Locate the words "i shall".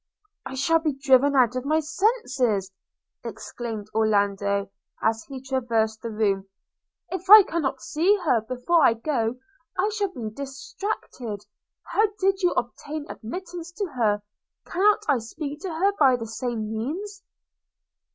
0.47-0.79, 9.77-10.07